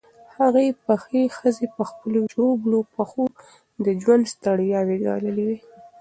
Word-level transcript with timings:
هغې 0.37 0.67
پخې 0.85 1.21
ښځې 1.37 1.65
په 1.75 1.83
خپلو 1.89 2.19
ژوبلو 2.33 2.79
پښو 2.93 3.25
د 3.85 3.87
ژوند 4.01 4.23
ستړیاوې 4.33 4.97
ګاللې 5.05 5.43
وې. 5.47 5.57